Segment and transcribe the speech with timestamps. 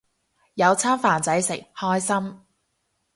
[0.55, 2.39] 有餐飯仔食，開心